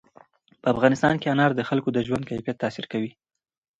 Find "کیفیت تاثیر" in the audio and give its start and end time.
2.29-2.85